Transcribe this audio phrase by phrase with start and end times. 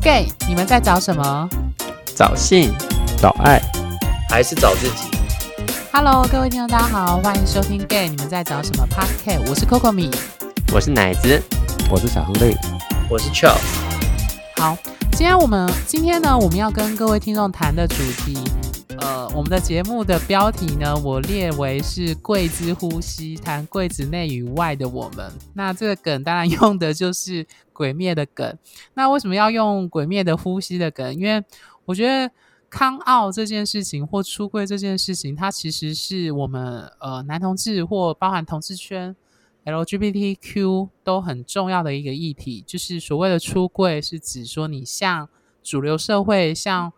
[0.00, 1.48] gay，你们在找什么
[2.14, 2.72] 找性、
[3.16, 3.60] 找爱，
[4.30, 5.10] 还是找自己
[5.92, 9.48] ？？Hello，各位听众，大家好，欢迎收听 gay，你们在找什么 Podcast？
[9.48, 10.10] 我是 Coco 米。
[10.72, 11.42] 我是奶子，
[11.90, 12.56] 我是小亨利。
[13.10, 13.58] 我是 Charles，
[14.56, 14.76] 好，
[15.12, 18.38] 今天我们今天呢，我们要跟各位听众谈的主题，
[19.00, 25.32] 呃，我们的节目的标题呢，我列为是“柜子呼吸”，谈柜子内与外的我们。
[25.54, 28.58] 那这个梗当然用的就是《鬼灭》的梗。
[28.94, 31.14] 那为什么要用《鬼灭》的呼吸的梗？
[31.14, 31.42] 因为
[31.84, 32.30] 我觉得
[32.68, 39.14] 康奥这件事情或出柜这件事情，它其实是我们呃男同志或包含同志圈。
[39.64, 45.28] LGBTQ 都很重要的一个议题，就是所谓的出柜，是指说你向
[45.62, 46.90] 主流社会，向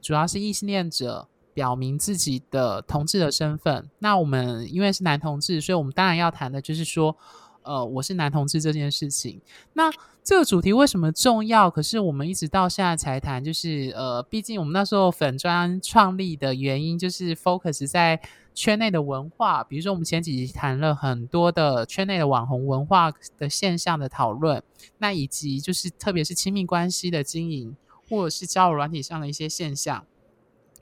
[0.00, 3.88] 主要是异性恋者表明自己的同志的身份。
[3.98, 7.16] 那我们因为是男同志，所以我们当然要谈的就是说，
[7.62, 9.40] 呃，我是男同志这件事情。
[9.72, 9.90] 那
[10.22, 11.70] 这个主题为什么重要？
[11.70, 18.20] 可是我们一直到现在才谈，就是呃，毕竟我们那时候粉专创立的原因，就是 focus 在。
[18.54, 24.62] 圈内的文化，比如说我们前几集谈了很多的圈内的网红文化的现象的讨论，
[24.98, 27.74] 那以及就是特别是亲密关系的经营，
[28.10, 30.04] 或者是交友软体上的一些现象。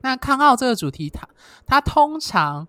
[0.02, 1.28] 那康奥这个主题，它
[1.66, 2.66] 它通常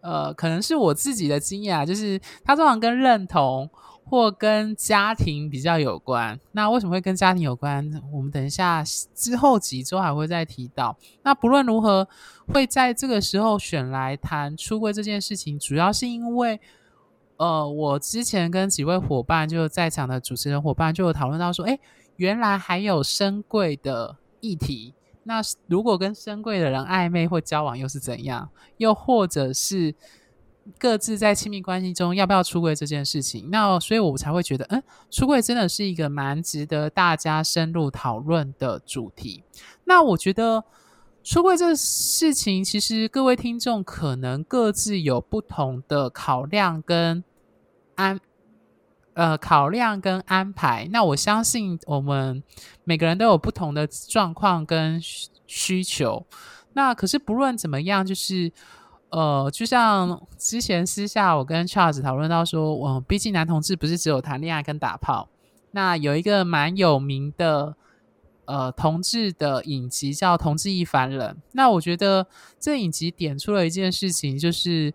[0.00, 3.70] 呃可能是我自己的经验啊，就是它通常跟认同。
[4.08, 7.84] 或跟家庭比较有关，那为什么会跟家庭有关？
[8.12, 8.80] 我们等一下
[9.16, 10.96] 之后几周还会再提到。
[11.24, 12.06] 那不论如何，
[12.46, 16.60] 会在这个时候选来谈出柜这件事情，主要是因为，
[17.36, 21.76] 呃，我之前跟几位伙伴，就在场的主持人伙伴就有讨论到说，哎，
[22.14, 24.94] 原来还有深柜的议题。
[25.26, 28.48] 那如果跟深贵的人暧昧或交往又是怎样？
[28.78, 29.94] 又或者是？
[30.80, 39.44] 各自在亲密关系中要不要出柜这件事情，那所以我才会觉得，嗯，出柜真的是一个蛮值得大家深入讨论的主题。
[39.84, 40.64] 那我觉得
[41.22, 47.22] 出柜这事情，其实各位听众可能各自有不同的考量跟
[47.94, 48.18] 安，
[49.16, 50.88] 呃，考量跟安排。
[50.92, 52.40] 那我相信我们
[52.84, 55.00] 每个人都有不同的状况跟
[55.46, 56.24] 需求。
[56.74, 58.52] 那可是不论怎么样，就是。
[59.08, 65.28] 呃，就像之前私下我跟 Charles 讨论到说，我毕竟男同志不是只有谈恋爱跟打炮，
[65.70, 67.76] 那有一个蛮有名的
[68.46, 71.30] 呃同志的影集叫《同志一凡人》。
[71.52, 72.26] 那我觉得
[72.58, 74.92] 这影集点出了一件事情，就是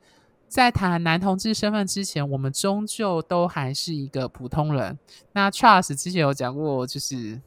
[0.51, 5.00] 在谈男同志身份之前，我们终究都还是一个普通人。
[5.31, 7.39] 那 Charles 之前有讲过，就是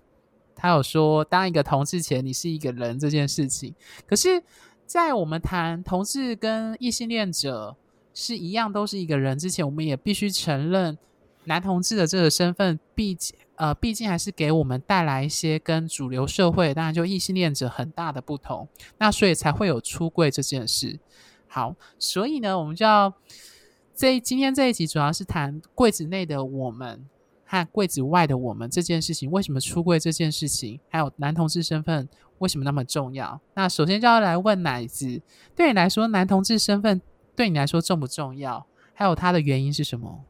[0.56, 3.74] 他有说，当一个同志前，你是一个人这件事情，
[4.08, 4.42] 可是。
[4.86, 7.74] 在我们谈同志跟异性恋者
[8.12, 10.96] 是一样，都是一个人之前，我们也必须承认
[11.44, 18.68] 男同志的这个身份，毕竟呃，毕竟还是给我们带来一些跟主流社会，当然就异性恋者很大的不同。
[18.98, 21.00] 那所以才会有出柜这件事。
[21.54, 23.14] 好，所以呢，我们就要
[23.94, 27.06] 这今天这一集主要是谈柜子内的我们
[27.44, 32.08] 和柜子外的我们这件事情，为什么出柜这件事情，还有男同志身份。
[32.38, 33.40] 为什么那么重要？
[33.54, 35.22] 那首先就要来问奶子，
[35.54, 37.00] 对你来说，男同志身份
[37.36, 38.66] 对你来说重不重要？
[38.92, 40.24] 还有它的原因是什么？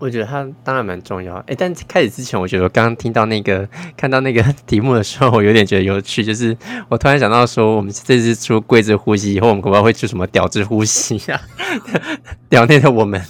[0.00, 1.34] 我觉得它当然蛮重要。
[1.46, 6.56] 哎，但开始之前，我觉得我刚刚听到那个 看到那个 题目的时候，我有点觉得有趣，就是
[6.88, 11.40] 我突然想到说，我们这次出跪着呼吸以后，我们可能会出什么屌之呼吸呀？
[12.48, 13.22] 屌内的我们，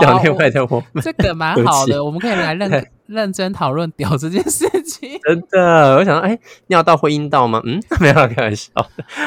[0.00, 2.70] 屌内外的我们，这个蛮好的，我们可以来认
[3.06, 5.18] 认真讨论屌这件事情。
[5.22, 6.38] 真的，我想到，哎，
[6.68, 7.60] 尿道会阴道吗？
[7.64, 8.70] 嗯， 没有开玩笑。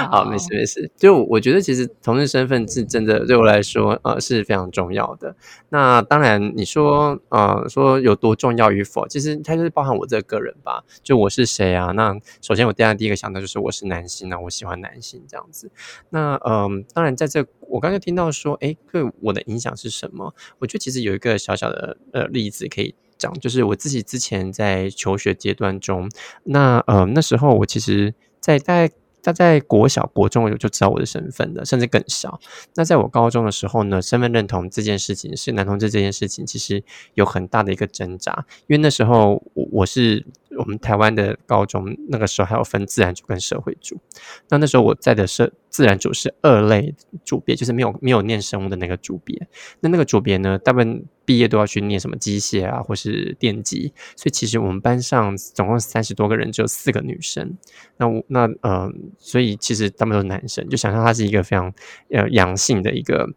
[0.09, 0.89] 好，没事没事。
[0.95, 5.35] 就我觉得，其实同志身份是真的对我来说，呃，是非常重要的。
[5.69, 10.83] 那当然，你说，呃，说有多重要与否，其实它就是包含我这个人吧。
[11.03, 11.91] 就我是谁啊？
[11.91, 15.71] 那首先我第二第一个想到就是我是男性啊，我喜欢男性这样子。
[16.09, 20.33] 那嗯，当然在这我刚才听到说，哎，对我的影响是什么？
[20.59, 22.95] 我觉得其实有一个小小的呃例子可以。
[23.17, 26.09] 讲就是我自己之前在求学阶段中，
[26.43, 32.39] 那呃那时候我其实，在大概他在国小国中我就知道我的身份的，甚至更小。
[32.75, 36.83] 那在我高中的时候呢，身份认同这件事情是男同志这件事情，其实
[37.15, 40.25] 有很大的一个挣扎，因为那时候我我是。
[40.57, 43.99] 我们台湾的高中那个时候还有分自然组跟社会组，
[44.49, 46.95] 那那时候我在的是自然组是二类
[47.25, 49.47] 组别，就是没有没有念生物的那个组别。
[49.81, 57.57] 那那个组别呢，大部分毕业都要去念什么机械啊，或是电机，所以其实我们班上总共三十多个人，只有四个女生。
[57.97, 61.73] 那我那呃，所以其实他们都是男生，就想象他是一个非常
[62.09, 63.29] 呃阳性的一个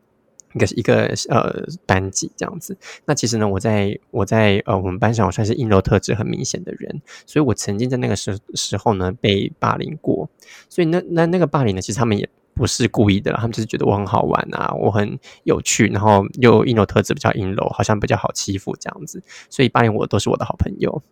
[0.55, 2.77] 一个一个呃班级这样子。
[3.05, 10.29] 那其实呢，我在我在呃我们班上，我算是阴柔特质很明显的人，所以我曾经在那个时时候呢被霸凌过。
[10.69, 19.23] 所以那那那个霸凌呢，其实他们也不是故意的，他们就是觉得我很好玩啊，我很有趣，然后又阴柔特质比较阴柔，好像比较好欺负这样子。
[19.49, 21.03] 所以霸凌我都是我的好朋友。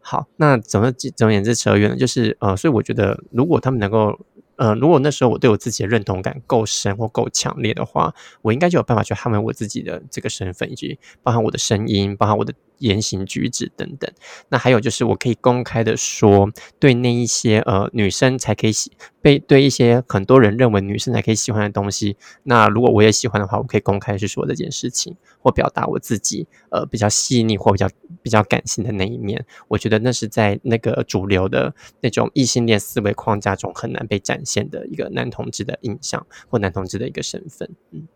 [0.00, 4.18] 好，那怎么总而言之扯远了，就是呃，所以我觉得如果他们能够。
[4.56, 12.52] 呃，如果那时候我对我自己的认同感够深或够强烈的话，我应该就有办法去捍卫我自己的这个身份，以及包含我的声音，包含我的。
[12.84, 14.10] 言行举止等等，
[14.50, 18.92] 那还有就是我可以公开的说，对那一些呃女生才可以喜
[19.22, 27.88] 被对一些很多人认为女生才可以喜欢的东西，那如果我也喜欢的话，我可以公开去说这件事情，或表达我自己呃比较细腻或比较
[28.22, 29.44] 比较感性的那一面。
[29.68, 37.70] 我觉得那是在那个主流的那种异性恋思维框架中很难被展现的一个男同志的印象或男同志的一个身份。
[37.92, 38.06] 嗯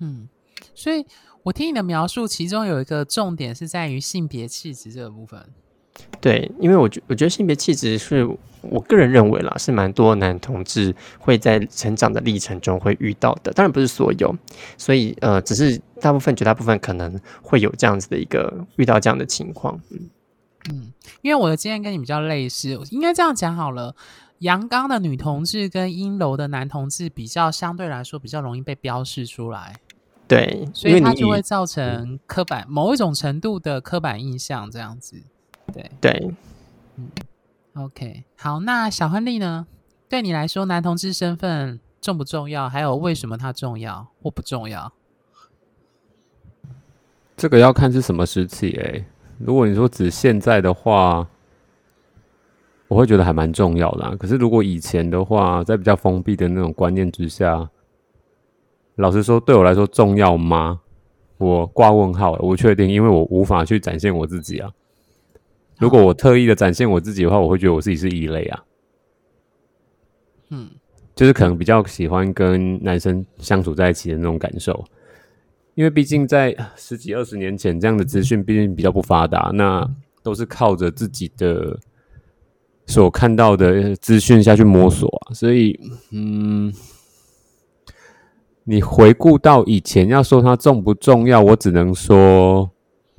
[0.00, 0.28] 嗯，
[0.74, 1.06] 所以。
[1.42, 5.40] 我听你的描述，其中有一个重点是在于性别气质这个部分。
[6.20, 8.26] 对，因为我觉我觉得性别气质是
[8.62, 13.52] 我个人认为啦，是蛮多男同志会在成长的历程中会遇到的。
[13.52, 14.34] 当然不是所有，
[14.78, 19.78] 所以呃，只是大部分、绝大部分可能会有这样子的一个遇到这样的情况。
[19.90, 20.10] 嗯
[20.70, 23.94] 嗯，因为我的经验跟你比较类似，应该这样讲好了。
[24.38, 29.76] 阳刚的女同志跟阴柔的男同志比较相对来说比较容易被标示出来。
[30.30, 35.20] 对，所以它就会造成刻板某一种程度的刻板印象，这样子。
[35.72, 36.30] 对对，
[36.94, 37.10] 嗯
[37.74, 39.66] ，OK，好，那小亨利呢？
[40.08, 42.68] 对你来说，男同志身份重不重要？
[42.68, 44.92] 还有为什么它重要或不重要？
[47.36, 49.04] 这个要看是什么时期诶。
[49.38, 51.26] 如果你说指现在的话，
[52.86, 54.16] 我会觉得还蛮重要的。
[54.16, 57.68] 可是如果以前的话，在比较封闭的那种观念之下。
[58.96, 60.80] 老实说，对我来说重要吗？
[61.38, 64.70] 我挂问号，我不确定，因为我无法去展现我自己啊。
[65.78, 68.64] 如果我特意的展现我自己的话，我会觉得我自己是异类啊。
[70.50, 70.68] 嗯，
[71.14, 74.84] 就是可能比较喜欢跟男生相处在一起的那种感受，
[75.74, 79.90] 因为毕竟在十几二十年前，这样的资讯毕竟比较不发达，那
[80.22, 81.78] 都是靠着自己的
[82.84, 86.70] 所看到的资讯下去摸索啊，所以嗯。
[88.64, 92.70] 你回顾到以前，要说它重不重要，我只能说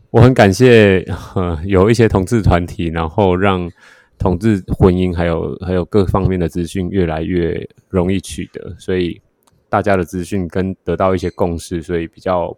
[0.10, 1.06] 我很感谢
[1.66, 3.70] 有一些同志团体，然后让
[4.18, 9.20] 同志婚姻还有还有各方面的资讯越来越容易取得，所以
[9.68, 12.56] 大家的资讯跟得到一些共识，所以比较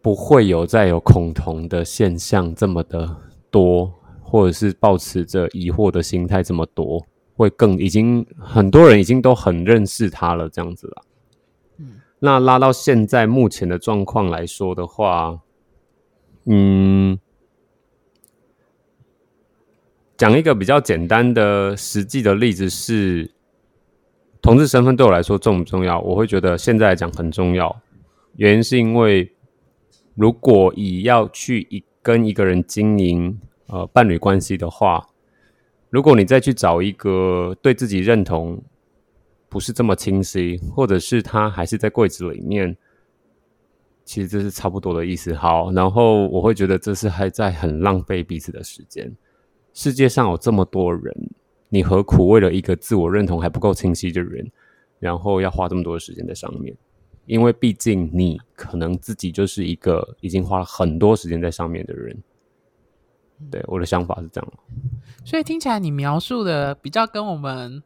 [0.00, 3.16] 不会有再有恐同的现象这么的
[3.50, 3.92] 多，
[4.22, 7.06] 或者是保持着疑惑的心态这么多。
[7.34, 11.04] 会更已经很多人已经都很认识他了，这样子了。
[11.78, 15.40] 嗯，那拉到现在目前的状况来说的话，
[16.44, 17.18] 嗯，
[20.16, 23.30] 讲一个比较简单的实际的例子是，
[24.42, 25.98] 同志身份对我来说重不重要？
[26.00, 27.80] 我会觉得现在来讲很重要。
[28.36, 29.32] 原因是因为，
[30.14, 35.08] 如果以要去一跟一个人经营呃伴侣关系的话。
[35.92, 38.62] 如果你再去找一个对自己认同
[39.50, 42.74] 不是这么清晰，或者是他还是在柜子里面，
[44.02, 45.34] 其实这是差不多的意思。
[45.34, 49.14] 好，然后我会觉得这是还在很浪费彼此的时间。
[49.74, 51.14] 世界上有这么多人，
[51.68, 54.50] 你何苦为了一个自我认同还不够清晰的人，
[54.98, 56.74] 然后要花这么多的时间在上面？
[57.26, 62.16] 因为毕竟你可能自己就是一个已经花了很多时间在上面的人。
[63.50, 64.52] 对，我的想法是这样。
[65.24, 67.82] 所以听起来你描述的比较跟我们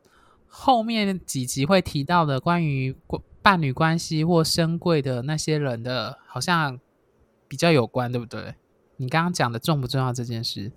[0.46, 2.96] 后面几集会提到的关于
[3.42, 6.78] 伴侣关系或深贵的那些人的，好像
[7.46, 8.54] 比较有关，对不对？
[8.96, 10.72] 你刚刚讲的重不重要这件事？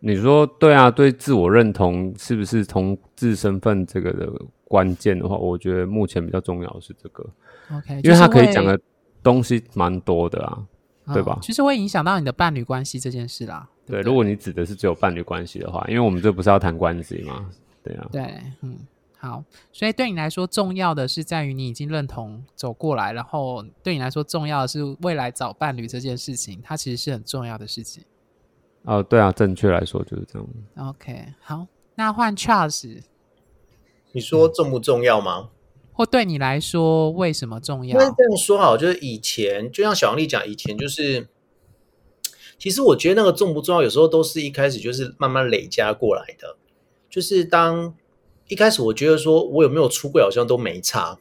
[0.00, 4.32] 你说对啊，对自我认同是不是同志身份这个的
[4.64, 7.28] 关键的话，我觉得目前比较重要的是这个。
[7.72, 8.78] OK，因为他可以讲的
[9.22, 10.66] 东西蛮多的啊。
[11.14, 11.38] 对吧？
[11.40, 13.70] 其实会影响到你的伴侣关系这件事啦。
[13.86, 17.48] 对，如果你指的是只有伴侣关系的话，因为我们这不是要谈关系吗？
[17.82, 18.08] 对啊。
[18.10, 18.76] 对，嗯，
[19.18, 19.44] 好。
[19.72, 28.02] 所以对你来说，重要的是在于你已经认同走过来，然后对你来说，重要的是未来找伴侣这件事情，它其实是很重要的事情。
[28.82, 30.48] 哦，对啊，正确来说就是这样。
[30.88, 33.02] OK，好，那换 Charles，
[34.12, 35.50] 你说重不重要吗？
[35.92, 37.98] 或对你来说，为什么重要？
[37.98, 41.26] 因为这样说好，就是以前，就像小王丽讲，以前就是，
[42.58, 46.56] 其实我觉得那个重不重要，有时候都是一开始就是慢慢累加过来的。
[47.10, 47.94] 就是当
[48.48, 51.18] 一开始，我觉得说我有没有出柜，好像都没差。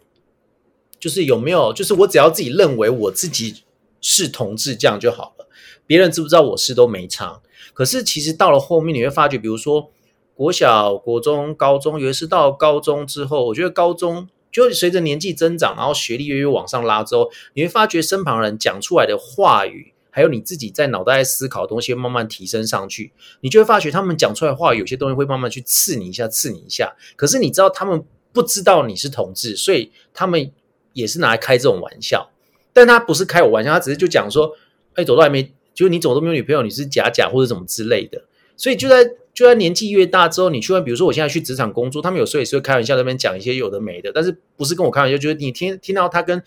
[1.00, 3.64] 就是有没有，就是我只要自己认为我自己
[4.02, 5.48] 是同志，这样就好了。
[5.86, 7.42] 别人知不知道我是都没差。
[7.74, 9.92] 可是其实到了后面，你会发觉，比如说
[10.34, 26.96] 国小、国中、高中，尤其是到高中之后，我觉得高中就随着年纪增长，然后学历越越往上拉之后，你会发觉身旁人讲出来的话语，还有你自己在脑袋思考的东西会，慢慢提升上去，你就会发觉他们讲出来的话，有些东西会慢慢去刺你一下，刺你一下。
[27.18, 30.50] 可是你知道他们不知道你是同志，所以他们
[30.94, 32.32] 也是拿来开这种玩笑，
[32.72, 34.56] 但他不是开我玩笑，他只是就讲说，
[34.94, 35.52] 哎，走到还没。
[35.76, 38.24] 就你走都没有女朋友，你是假假或者怎么之类的，
[38.56, 39.04] 所以就在
[39.34, 46.42] 就在年纪越大之后，你去问，比如说我现在去职场工作，他们有时候也是会开玩笑那边讲一些有的没的，但是不是跟我开玩笑，就是你听听到他跟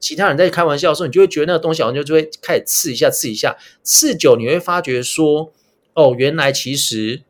[0.00, 5.52] 其他人在开玩笑的时候，你就会觉得那个东西好像就就会开始刺一下刺一下，刺久你会发觉说，
[5.94, 7.22] 哦，原来其实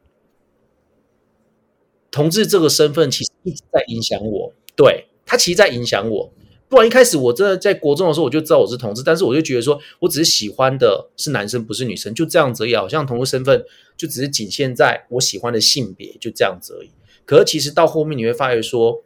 [2.10, 6.32] 同志这个身份其实一直在影响我，对他其实在影响我。
[6.68, 12.76] 不然一开始我真的在国中的时候我就知道我是同志，但是我就觉得说我只是喜欢的是男生不是女生，就这样子而已。
[12.76, 13.64] 好像同志身份
[13.96, 16.90] 就只是仅限在我喜欢的性别，就这样子而已。
[17.25, 19.02] 可是其实到后面你会发觉说，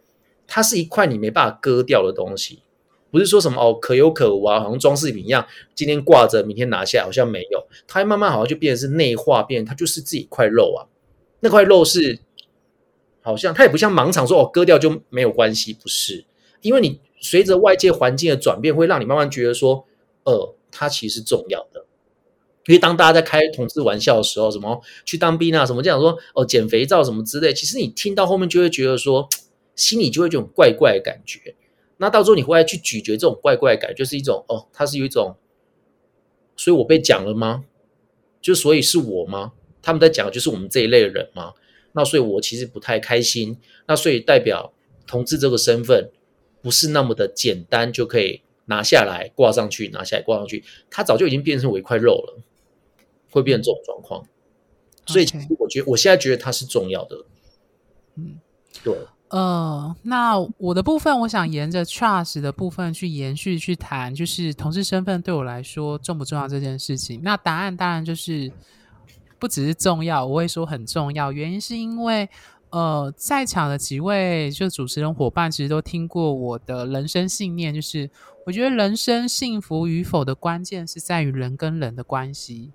[0.48, 2.62] 它是一块你没办法割掉的东西，
[3.12, 7.64] 不是说什么哦可有可无啊，好像装饰品一样，今天挂着，明天拿下，好像没有。
[7.86, 10.90] 它慢慢好像就变成是内化，变它就是自己一块肉啊。
[11.38, 12.18] 那块肉是
[13.20, 16.24] 好像它也不像盲肠说哦割掉就没有关系，不是，
[16.62, 16.98] 因为你。
[17.24, 19.86] 随着外界环境的转变，会让你慢慢觉得说，
[20.24, 21.84] 呃，它其实重要的。
[22.66, 29.28] 因为当大家在开同志玩笑的时候，什么去当兵啊，什么这样说，哦，减肥皂什么之类，其实你听到后面就会觉得说，
[29.76, 31.54] 心里就会有种怪怪的感觉。
[32.02, 35.36] 那到时候你回来去咀嚼这种怪怪感，就是一种哦，它是有一种，
[36.56, 37.64] 所以我被讲了吗？
[38.42, 39.52] 就所以是我吗？
[39.80, 41.54] 他们在讲的就是我们这一类的人吗？
[41.92, 43.56] 那所以我其实不太开心。
[43.86, 44.74] 那所以代表
[45.06, 46.10] 同志这个身份。
[46.62, 52.40] 不是那么的简单就可以拿下来挂上去，拿下来挂上去，它早就已经变成我一块肉了，
[53.32, 54.24] 会变成这种状况。
[55.06, 57.24] 所以，其实我觉得我现在觉得它是重要的。
[58.14, 58.38] 嗯，
[58.84, 58.96] 对。
[59.32, 67.20] 呃，那我的部分，我想沿着 trust 的部分去延续去谈，就是同事身份对我来说重不重要这件事情。
[67.22, 68.52] 那答案当然就是
[69.38, 71.32] 不只是重要，我会说很重要。
[71.32, 72.28] 原因是因为。
[72.72, 78.08] 呃，在场的几位就主持人伙伴，其实都听过我的人生信念，就是
[78.46, 82.70] 我觉得人生幸福与否的关键是在于人跟人的关系。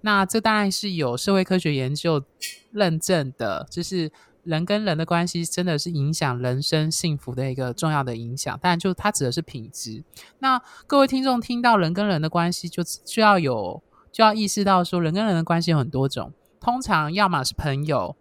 [0.00, 2.24] 那这当然是有社会科学研究
[2.70, 4.10] 认证的，就是
[4.42, 8.58] 人跟人的关系真的是影响人生幸福的一个重要的影响。
[8.60, 10.02] 当然，就它指的是品质。
[10.38, 18.16] 那各位听众听到人跟人的关系，就需要有就要意识到说，人跟人的关系有很多种，通常要么是朋友。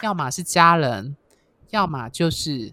[0.00, 1.14] 要么是家人，
[1.68, 2.72] 要么就是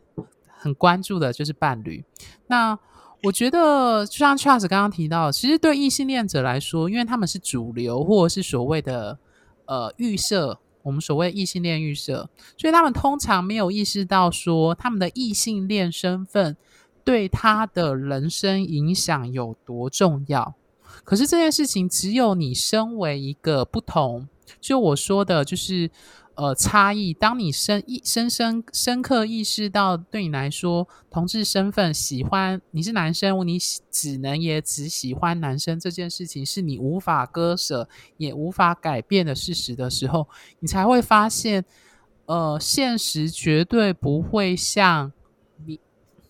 [0.58, 2.04] 很关注的，就是伴侣。
[2.48, 2.80] 那
[3.24, 9.20] 我觉得，就像 Charles 刚刚提到，其实对异性恋者来说，因为他们是主流，或者是所谓的
[9.66, 12.28] 呃预设，我们所谓异性恋预设，
[12.58, 16.58] 所以他们通常没有意识到说他们的异性恋身份
[17.04, 20.56] 对他的人生影响有多重要。
[21.04, 24.28] 可是这件事情，只有你身为一个不同，
[24.60, 25.92] 就我说的，就是。
[26.40, 27.14] 呃，差异。
[27.14, 33.60] 当你深意深深深刻意识到，对你来说，同志身份喜欢你是男生，你
[33.92, 40.30] 只能也只喜欢男生这件事情，是你无法割舍也无法改变的事实的时候，
[40.62, 41.66] 你才会发现，
[42.26, 45.12] 呃，现实绝对不会像
[45.66, 45.78] 你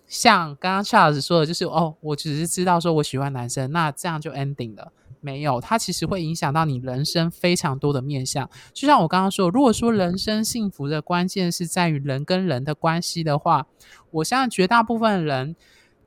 [0.07, 4.91] 像刚刚 Charles 说的，就是哦，我只是知道说我喜欢男生，那这样就 ending 了。
[5.21, 8.49] 没有，它其实会影响到你人生非常多的面向。
[8.73, 13.65] 就像我刚刚说，如果说人生幸福的关键是在于人跟人的关系的话，
[14.11, 15.55] 我相信绝大部分人，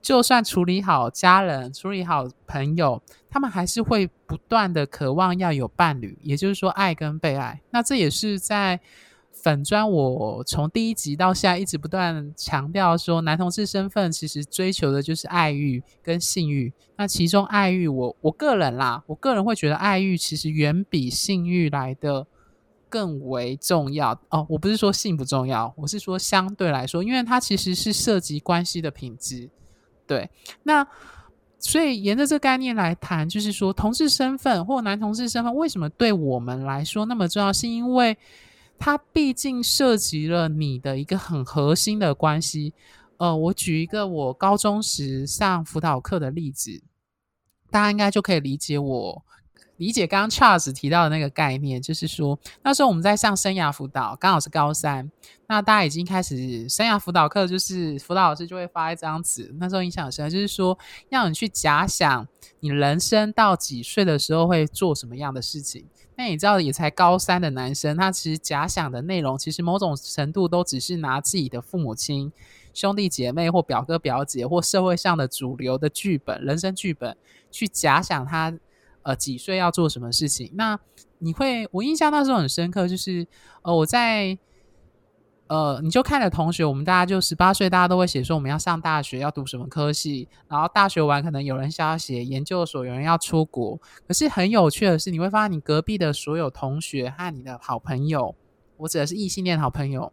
[0.01, 7.61] 就算处理好家人、处理好朋友，他们还是会不断的渴望要有伴侣，也就是说爱跟被爱。
[7.71, 8.81] 那这也是在。
[9.43, 16.73] 粉砖，我从第一集到现在一直不断强调说，男同志身份其实追求的就是爱欲跟性欲。
[16.97, 22.25] 那其中爱欲，我我个人啦，我个人会觉得爱欲其实远比性欲来的
[22.89, 24.47] 更为重要哦。
[24.49, 29.51] 我不是说性不重要，我是说相对来说，因为它其实是涉及关系的品质。
[30.07, 30.31] 对，
[30.63, 30.87] 那
[31.59, 38.17] 所以沿着这个概念来谈，就是说同志身份或男同志身份为什么对我们来说那么重要，是因为。
[38.85, 42.75] 它毕竟涉及了你的一个很核心的关系，
[43.17, 46.83] 呃，我举一个我高中时上辅导课的例子，
[47.71, 49.25] 大家应该就可以理解我
[49.77, 55.09] 理解刚刚 Charles 提到的那个概念，就是说那时候我们在上生涯辅导，刚好是高三，
[55.47, 60.77] 那大家已经开始生涯辅导课，就是辅导老师就会发一张纸，那时候印象很深，就是说
[61.09, 62.27] 让你去假想
[62.59, 65.87] 你人生到几岁的时候会做什么样的事情。
[66.23, 72.33] 那你知道，也才高三的男生，他其实假想的内容，其实某种程度都只是拿自己的父母亲、
[72.73, 77.17] 兄弟姐妹或表哥表姐或社会上的主流的剧本、人生剧本
[77.51, 78.57] 去假想他。
[79.05, 80.53] 呃，几岁要做什么事情？
[80.55, 80.79] 那
[81.19, 83.27] 你会，我印象那时候很深刻，就是
[83.63, 84.39] 呃，我在
[85.49, 93.79] 呃，你就看着同学，我们大家就十八岁，大家都会写说我们要上大学，要读什么科系，然后大学完可能有人想要写研究所，有人要出国。
[94.09, 98.35] 可是很有趣的是，你会发现你隔壁的所有同学和你的好朋友，
[98.79, 100.13] 我指的是异性恋好朋友，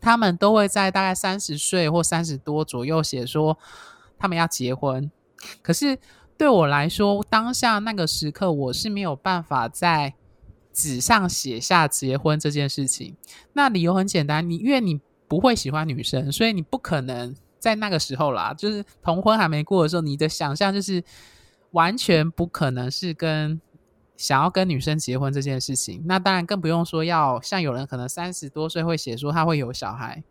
[0.00, 3.58] 他们都会在大概三十岁或三十多左右写说
[4.18, 5.10] 他们要结婚，
[5.62, 5.98] 可是。
[6.38, 10.12] 对我来说，当下那个时刻，我是没有办法在
[10.76, 13.16] 纸上写下结婚这件事情。
[13.54, 21.02] 那理由很简单，你因为你不会喜欢女生，所以你不可能在那个时候啦，就是同婚还没过的时候，你的想象就是
[21.70, 23.58] 完全不可能是跟
[24.18, 26.02] 想要跟女生结婚这件事情。
[26.04, 30.22] 那当然更不用说要像有人可能三十多岁会写说他会有小孩。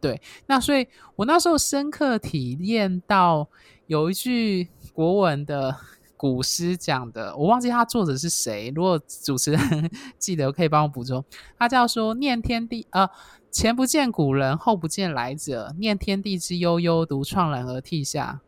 [0.00, 3.46] 对，那所以我那时候深刻体验到
[3.86, 5.76] 有一句国文的
[6.20, 8.70] 古诗讲的，我忘记他作者是谁。
[8.76, 11.24] 如果主持人 记得，可以帮我补充。
[11.58, 13.08] 他叫说：“念天地，呃，
[13.50, 15.74] 前不见古人，后不见来者。
[15.78, 18.42] 念天地之悠悠，独怆然而涕下。”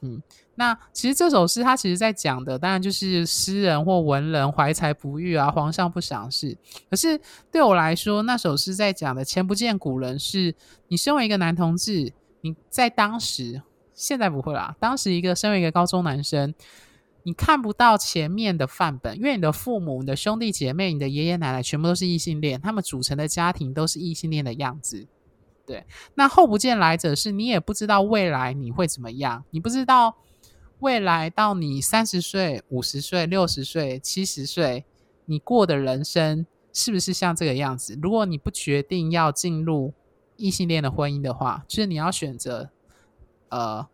[0.00, 0.22] 嗯。
[0.54, 6.56] 那其实这首诗，他其实在讲的，当然就是诗人或文人怀才不遇啊，皇上不赏识。
[6.88, 10.54] 可是对我来说，那首诗在讲的“前不见古人”，是
[10.86, 12.12] 你身为一个男同志，
[12.42, 13.60] 你在当时，
[14.00, 14.74] 现在不会啦。
[14.80, 16.54] 当时一个身为一个高中男生，
[17.22, 25.06] 你看不到前面的范本，因为你的父母、你的兄弟姐妹、你的爷爷奶奶全部都是异性恋，他们组成的家庭都是异性恋的样子。
[25.66, 30.16] 对，那后不见来者，是你也不知道未来你会怎么样，你不知道。
[30.80, 34.86] 未来到你三十岁、五十岁、六十岁、七十岁，
[35.26, 37.98] 你过的人生是不是像这个样子？
[38.00, 39.92] 如果你不决定要进入
[40.36, 42.70] 异性恋的婚姻的话，就是你要选择，
[43.50, 43.86] 呃，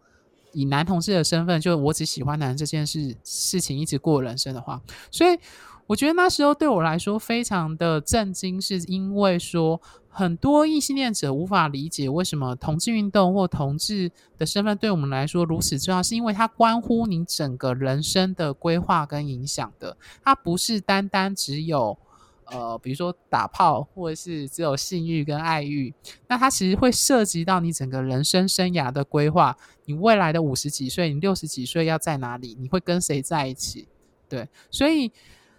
[0.56, 5.38] 以男同志的身份，就我只喜欢男人这件事事情，一直过人生的话，所以
[5.86, 9.80] 我觉得那时候对我来说非常的震惊，是因为说。
[10.18, 19.94] 很多异性恋者无法理解为什么同志运动或同志的身份对我们来说如此重要，是因为它关乎你整个人生的规划跟影响的。
[20.24, 21.98] 它不是单单只有
[22.46, 25.92] 呃，比如说打炮，或者是只有性欲跟爱欲。
[26.28, 29.56] 那它其实会涉及到你整个人生生涯的规划。
[29.84, 32.56] 你未来的五十几岁，你六十几岁要在哪里？
[32.58, 33.88] 你会跟谁在一起？
[34.28, 35.12] 对，所以。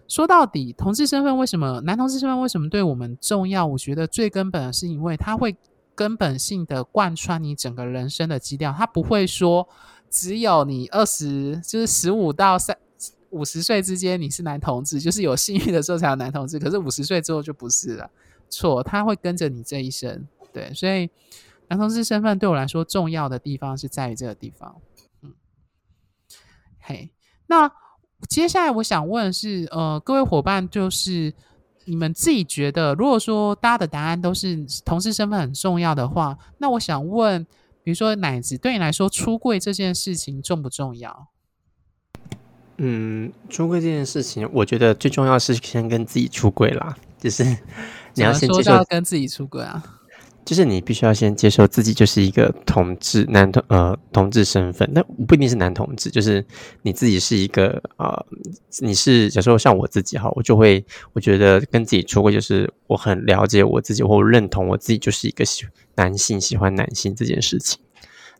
[0.09, 3.65] 说到底，同志身份为什么男同志身份为什么对我们重要？
[3.65, 5.57] 我觉得最根本的是因为它会
[5.93, 8.71] 根本性的贯穿你整个人生的基调。
[8.71, 9.67] 它不会说
[10.09, 12.77] 只有你二十，就是十五到三
[13.29, 16.57] 五十岁之间你是男同志，就是有性欲的时候才有男同志。
[16.59, 18.09] 可是五十岁之后就不是了。
[18.49, 20.27] 错，他会跟着你这一生。
[20.53, 21.09] 对，所以
[21.67, 24.75] 男同志身份对我来说重要的地方是在于这个地方。
[25.21, 25.33] 嗯，
[26.79, 27.11] 嘿，
[27.47, 27.71] 那。
[28.27, 31.31] 接下来我想问是，呃，各位伙伴，就是
[31.85, 37.45] 你们自己觉得，如果说大家的答案都是同事身份很重要的话，那我想问，
[37.83, 41.27] 比如说奶子，对你来说，出柜这件事情重不重要？
[42.77, 47.43] 嗯，出柜这件事情，我觉得最重要是先跟自己出柜啦，就是
[48.13, 49.83] 你要先接受跟自己出柜啊。
[50.45, 56.45] 就是你必须要先接受自己就是一个同志男同呃同志身份，那不一定是男同志，就是
[56.83, 58.25] 你自己是一个呃
[58.79, 67.77] 你是假如说像我自己哈，我就会我觉得跟自己出柜，就是我很了解我自己或认同我自己就是一个喜男性喜欢男性这件事情。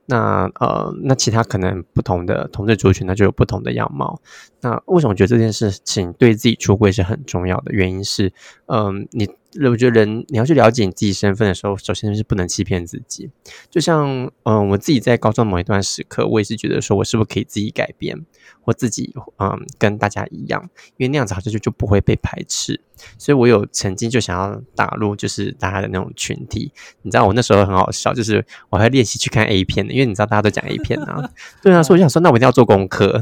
[0.08, 4.20] 那呃那其他可能不同的同志族群，那就有不同的样貌。
[4.62, 7.72] 那为什么觉得这件事情对自己出柜是很重要的？
[7.72, 8.34] 原因是
[8.66, 9.30] 嗯你。
[9.70, 13.30] 我觉得人你要去了解你自己身份的时候，首先是不能欺骗自己。
[13.70, 18.26] 就像嗯，我自己在高中某一段时刻，我也是觉得说，我是不是可以自己改变，
[18.62, 22.82] 或自己嗯跟大家一样，因为那样子好像就就不会被排斥。
[23.20, 26.72] 所以我有曾经就想要打入就是大家的那种群体。
[27.04, 31.30] 你知道我那时候很好笑，就是我还练习去看 A 片的，因为你知道大家都讲 A 片啊。
[31.62, 33.22] 对啊，所以我想说，那我一定要做功课。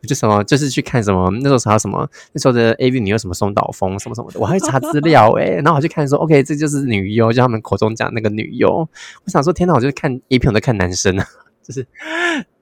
[0.00, 5.76] 我就什么就是去看什么那时候查什么那时候的 A V 女有什么松岛枫什么什么的，我还查资料哎，然后。
[5.76, 8.70] 我去看说，OK，这就是女优，就他们口中讲那个女优。
[8.70, 11.26] 我想说，天哪，我就是看 A 片，我在看男生啊，
[11.62, 11.86] 就是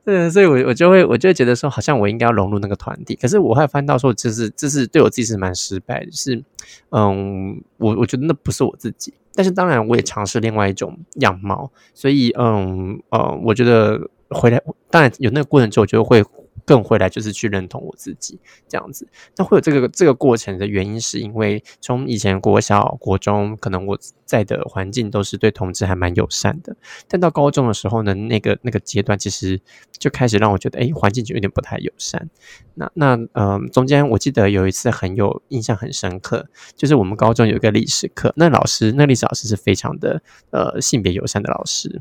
[0.05, 3.15] 对，所以我我就会我就会觉得说，好像我应该要融入那个团体。
[3.15, 6.43] 可是我会翻到说，就是这是对我自己是蛮失败的，是
[6.91, 9.15] 嗯，我我觉得那不是我自己。
[9.33, 16.25] 但是当然，我也尝试另外一种样貌，所以嗯呃，我觉得回来当然有那个过程之后，我觉得会。
[16.65, 26.75] 更回来就是去认同我自己这样子，那会有这个这个过程的原因，是因为从以前国小、国中，可能我在的环境都是对同志还蛮友善的，
[27.09, 29.61] 但到高中的时候呢，那个那个阶段其实
[29.99, 32.29] 就开始让我觉得，哎，环境就有点不太友善。
[32.75, 42.01] 那那嗯，中间我记得有一次很有印象很深刻，就是我们高中有一个历史课，那老师那历史老师是非常的呃性别友善的老师。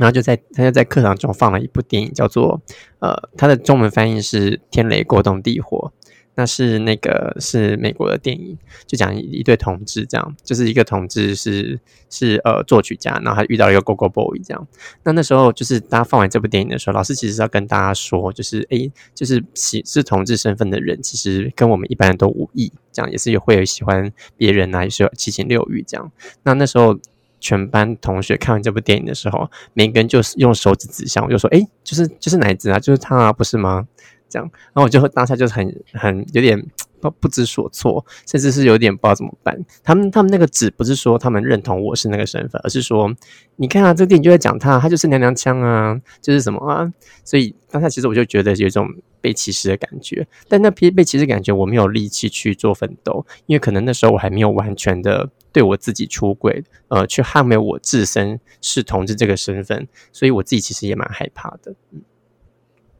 [0.00, 2.58] 然后就在他就在课堂中放了一部电影，叫做
[3.00, 5.92] 呃，它的中文翻译是《天雷过动地火》，
[6.36, 14.66] 那是那个是美国的电影，就讲一对同志，这样就是一个同志是是呃作曲家，然后他遇到了一个 Go Go Boy 这样。
[15.04, 26.10] 那那时候就是大家放完这部电影的时候，老师其实要跟大家说，就是诶，就是喜是同志身份的人，其实跟我们一般人都无异，这样也是有会有喜欢别人啊，也是有七情六欲这样。
[26.44, 26.98] 那那时候。
[27.40, 32.78] 全班同学看完这部电影的时候，每个人就是用手指指向，我就说：“哎，就是就是哪只啊？
[32.78, 33.88] 就是他啊，不是吗？”
[34.28, 36.64] 这样，然后我就当下就是很很有点
[37.00, 39.58] 不不知所措，甚至是有点不知道怎么办。
[39.82, 43.12] 他们他们那个指不是说他们认同我是那个身份，而是说
[43.56, 46.92] 你看啊，这个电影就在讲他，他就是娘娘腔啊，就是什么啊。
[47.24, 48.88] 所以当下其实我就觉得有一种
[49.20, 55.30] 被歧视的感觉，但那批被歧视感觉我没有力气去做奋斗，因为可能那时候我还没有完全的。
[55.52, 61.74] 对我自己出轨，呃，去捍卫我自身是同志这个身份，所以我自己其实也蛮害怕的。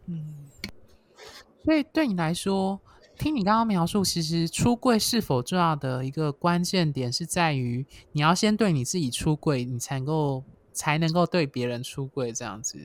[0.09, 0.35] 嗯，
[1.65, 2.81] 所以对你来说，
[3.21, 12.79] 听你刚刚描述，其实出柜是否重要的一个关键点是在于，你要先对你自己出柜，你才能够才能够对别人出柜，这样子。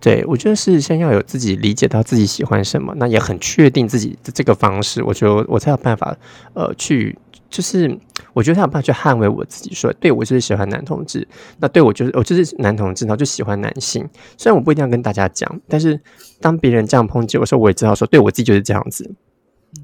[0.00, 6.16] 对，我觉得是先要有自己理解到自己喜欢什么，那也很确定自己的这个方式，我觉得我才有办法，
[6.54, 7.16] 呃，去。
[7.50, 7.98] 就是
[8.34, 11.26] 我觉得他有办法去捍卫我自己，说对我就是喜欢男同志，
[11.58, 14.06] 那对我就是我就是男同志，然后就喜欢男性。
[14.36, 15.98] 虽然我不一定要跟大家讲，但是
[16.42, 19.10] 当别人这样抨击我说，我也知道说对我自己就是这样子。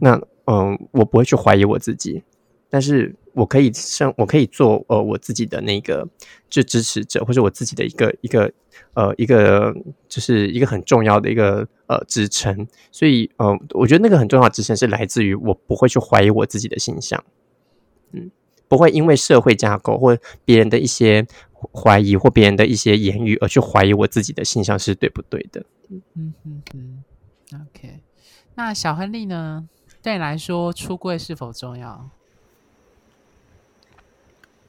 [0.01, 2.23] 那嗯，我不会去怀疑我自己，
[2.69, 6.07] 但是我可以生，我可以做呃我自己的那个
[6.49, 8.53] 就支持者，或者我自己的一个一个
[8.95, 9.75] 呃一个
[10.09, 12.67] 就是一个很重要的一个呃支撑。
[12.93, 17.23] 所以嗯，我觉得那个很重要的支撑是来自于我不会去怀疑我自己的形象。
[18.13, 18.31] 嗯，
[18.69, 21.27] 不会因为社会架构或别人的一些
[21.73, 25.65] 怀疑或别人的一些言语而去怀疑我自己的形象是对不对的。
[25.89, 27.05] 嗯嗯嗯嗯
[27.67, 28.01] ，OK。
[28.55, 29.69] 那小亨利呢？
[30.03, 32.09] 对你来说，出柜是否重要？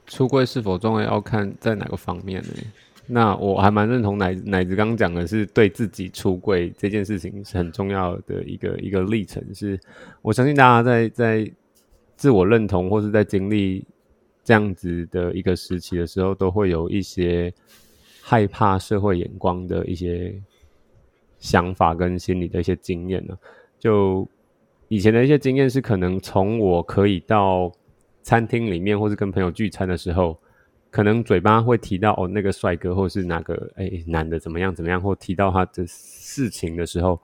[0.07, 2.49] 出柜是否重要，要看在哪个方面呢？
[3.07, 9.43] 那我还蛮认同奶奶子刚刚讲的是对自己出柜这件事情是很重要的一个一个历程。
[9.53, 9.79] 是
[10.21, 11.51] 我相信大家在在。
[12.17, 13.85] 自我认同，或是在经历
[14.41, 17.53] 这样子的一个时期的时候，都会有一些
[18.21, 20.33] 害怕社会眼光的一些
[21.37, 23.37] 想法跟心理的一些经验呢。
[23.85, 24.27] 就
[24.87, 27.71] 以前的一些经验是，可能从我可以到
[28.23, 30.35] 餐厅里面，或是跟朋友聚餐的时候，
[30.89, 37.21] 可能嘴巴会提到哦那个帅哥，或是哪个哎男的怎么样怎么样，或提到他的事情的时候。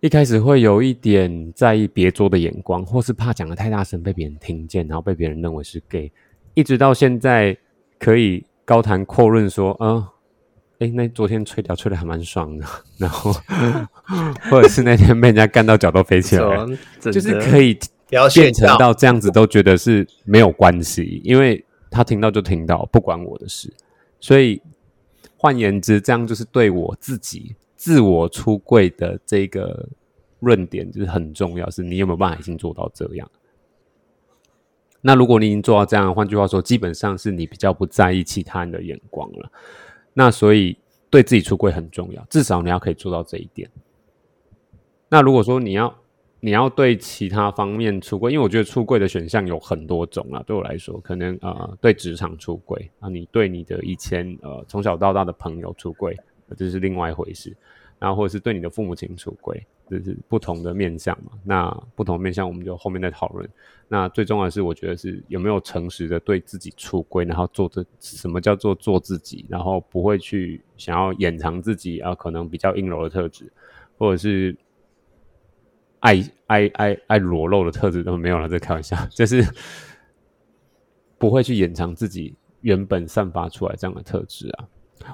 [0.00, 6.10] 一开始会有一点在意别桌的眼光，或是怕讲的太大声被别人听见，然后被别人认为是 gay。
[6.54, 7.54] 一直到现在，
[7.98, 10.02] 可以高谈阔论说，嗯，
[10.78, 12.66] 哎，那昨天吹掉吹的还蛮爽的，
[12.98, 13.32] 然后
[14.50, 16.66] 或者是那天被人家干到脚都飞起来，
[17.00, 17.78] 就是可以
[18.34, 23.72] 变成到这样子都觉得是没有关系，因为他听到就听到，不关我的事。
[24.20, 24.60] 所以
[25.36, 27.56] 换言之，这样就是对我自己。
[27.76, 29.88] 自我出柜的这个
[30.40, 33.30] 论点就是很重要，是你有没有办法已经做到这样？
[35.00, 39.52] 那如果你已经做到这样，换句话说，基本上是你比较不在意其他人的眼光了。
[40.18, 40.76] 那所以
[41.08, 43.70] 对自己出柜很重要，至少你要可以做到这一点。
[45.08, 45.94] 那如果说你要
[46.40, 50.42] 你要对其他方面出柜，因为我觉得出柜的选项有很多种啊。
[50.44, 56.18] 对我来说，可能呃对职场出柜啊，你对你的以前呃从小到大的朋友出柜。
[56.56, 57.56] 这是另外一回事，
[57.98, 61.32] 然后或者是对你的父母亲出轨，这是不同的面相嘛？
[61.44, 63.48] 那不同面相我们就后面再讨论。
[63.88, 73.50] 那最重要的是，我觉得是有没有诚实的对自己出轨，然后做这什么叫做做自己，然后不会去想要掩藏自己啊，可能比较阴柔的特质，
[73.96, 74.56] 或者是
[76.00, 78.48] 爱爱爱爱裸露的特质都没有了。
[78.48, 79.42] 这开玩笑， 就是
[81.16, 84.68] 不会去掩藏自己原本散发出来这样的特质啊。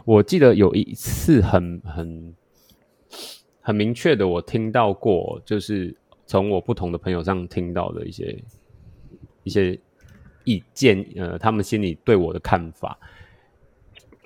[0.04, 2.34] 我记得有一次很很
[3.66, 5.96] 很明确的，我听到过，就是
[6.26, 8.44] 从我不同的朋友上听到的一些
[9.42, 9.78] 一些
[10.44, 12.98] 意见，呃，他们心里对我的看法。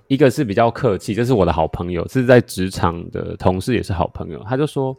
[0.09, 4.43] 一个是比较客气，这是我的好朋友，是在职场的同事，也是好朋友。
[4.43, 4.97] 他就说，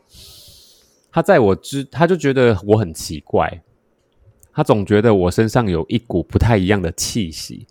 [1.11, 3.61] 他在我知，他就觉得我很奇怪，
[4.53, 7.67] 他总觉得我身上有一股不太一样的气息，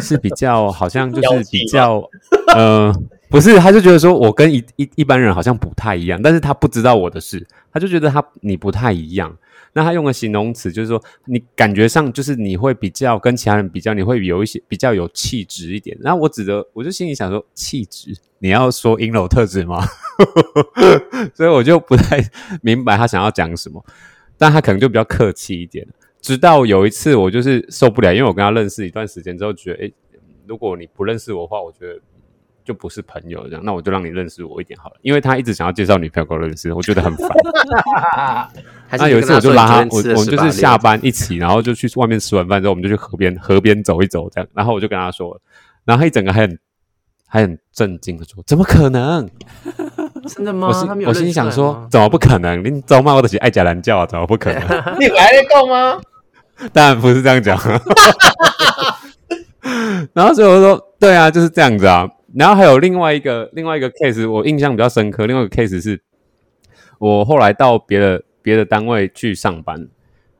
[0.00, 2.08] 是比较好像就是比较，
[2.54, 2.94] 呃，
[3.32, 9.34] 不是，他就觉得说我跟一一一般人好像不太一样，但是他不知道我的事，他就觉得他你不太一样。
[9.72, 15.96] 那他用的形容词就是说，你感觉上就是你会比较跟其他人比较，你会有一些比较有气质一点。
[15.98, 19.82] 然后我指的，我就心里想说，气质，你要说阴柔特质吗？
[21.34, 22.22] 所以我就不太
[22.60, 23.82] 明白他想要讲什么，
[24.36, 25.86] 但他可能就比较客气一点。
[26.20, 29.94] 直到有一次，我就是受不了，因为我跟他认识一段时间之后，觉得，诶，
[30.46, 31.98] 如果你不认识我的话，我觉得。
[32.64, 37.28] 就不是朋友这样，那我就让你认识我一点好了，因为他一直想要介绍女朋友给我认识，我觉得很烦。
[38.98, 45.40] 那有一次我就拉他，我我们就是下班一起，然后就去外面吃完饭之后，我们就去河边河边走一走这样，然后我就跟他说，
[45.84, 46.58] 然后他一整个还很
[47.26, 49.28] 还很震惊的说：“怎么可能？
[50.28, 52.62] 真的吗？”我心我心里想说：“怎么不可能？
[52.62, 54.62] 你走嘛，我都是爱假懒觉，怎么不可能？
[55.00, 55.98] 你来得够吗？”
[56.72, 57.58] 当然不是这样讲。
[60.12, 65.26] 然后所以我说：“对啊，就是这样子啊。”然后还有另外一个另外一个 case，我印象比较深刻。
[65.26, 66.00] 另外一个 case 是，
[66.98, 69.88] 我后来到别的别的单位去上班，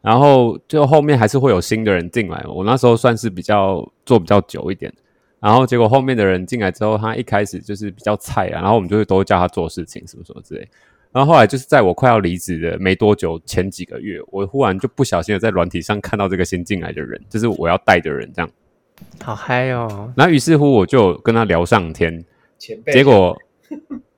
[0.01, 2.45] 然后就后面还是会有新的人进来。
[2.49, 4.93] 我那时候算是比较做比较久一点，
[5.41, 10.67] 然后结果后面的人进来之后，他一开始就是比较菜啊，然后我们就会都叫他做事情什么什么之类。
[11.13, 18.51] 然后后来就是在我快要离职的没多久前几个月，我忽然就不小心的在软体上看到这个新进来的人，就是我要带的人这样。
[19.23, 20.13] 好嗨哦！
[20.17, 22.25] 然后于是乎我就跟他聊上天，
[22.93, 23.37] 结果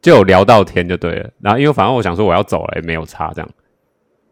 [0.01, 1.31] 就有聊到天就对了。
[1.41, 3.51] 然后因为反正我想说我要走了，也没有差这样。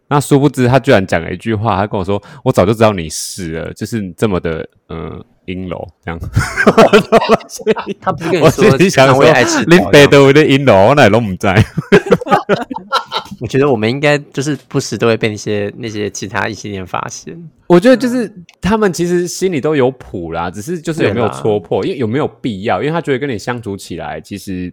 [0.08, 6.20] 那殊不知他居然讲了一句话，他跟我说：“我早就知道你是了，就是这么的嗯阴柔这样。
[8.00, 9.24] ”他不跟你说，你想说
[9.66, 11.54] 林北都有点阴柔，我哪都不在。
[13.40, 17.36] 我觉得我们应该就是不时都会被那些那些其他异性恋发现。
[17.66, 22.80] 我觉得就是他们其实心里都有谱啦，只是就是有没有戳破，因为有没有必要？
[22.80, 24.72] 因为他觉得跟你相处起来其实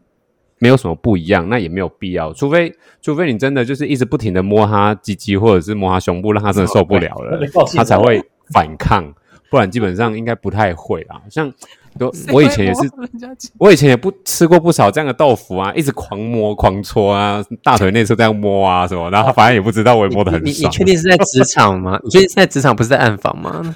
[0.60, 2.32] 没有什么不一样，那也没有必要。
[2.34, 7.40] 除非除非你真的就是一直不停的摸他鸡鸡或者是摸他胸部，让他真的受不了了，
[7.76, 9.12] 他才会反抗。
[9.50, 11.22] 不然基本上应该不太会啦。
[11.30, 11.52] 像
[11.98, 12.82] 都我以前也是，
[13.58, 20.46] 我以前也不吃过不少这样的豆腐啊，一直狂摸狂搓啊，大腿内侧这样摸啊什么，然后反正也不知道我也摸的很爽。
[20.46, 22.00] 你你确定是在职场吗？
[22.04, 23.76] 你确定是在职场不是在暗房吗？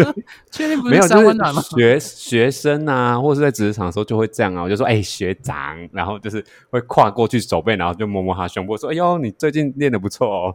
[0.50, 1.62] 确定不是在温暖吗？
[1.62, 5.56] 学 学生啊，或者是在职场的时候就会这样啊，我就说哎学长，
[5.92, 10.54] 然后就是会跨过去手背，然后就摸摸他胸部，说哎呦你最近练的不错哦。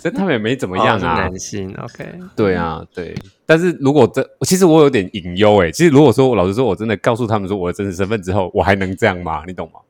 [0.00, 3.14] 所以他们也没怎么样啊，男性 OK，对啊对。
[3.46, 9.44] 但是如果这其实我有点隐忧诶，其实如果说老实说，我真的告诉他们说我的真实身份之后，我还能这样吗？
[9.46, 9.80] 你懂吗？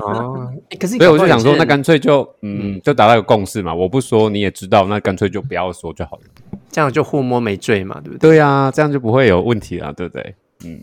[0.00, 3.72] 哦， 可是所以我就想说，那干脆就嗯，就达到一个共识嘛。
[3.72, 6.22] 我不说你也知道，那干脆就不要说就好了。
[6.70, 8.30] 这样就互摸没罪嘛，对不对？
[8.30, 10.34] 对啊，这样就不会有问题了，对不对？
[10.64, 10.80] 嗯，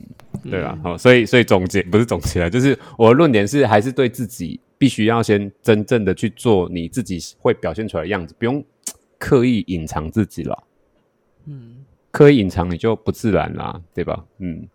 [0.50, 0.80] 对啊。
[0.82, 8.64] 好，所以所以总结不是总结了，就是我的论点是，还是对自己必须要先真正的去做你自己会表现出来的样子，不用
[9.20, 10.64] 刻意隐藏自己了。
[11.48, 11.83] 嗯。
[12.14, 14.26] 刻意隐藏你就不自然啦，对吧？
[14.38, 14.70] 嗯